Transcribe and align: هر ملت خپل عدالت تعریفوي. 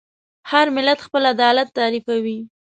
هر 0.51 0.65
ملت 0.75 0.99
خپل 1.05 1.23
عدالت 1.33 1.67
تعریفوي. 1.77 2.39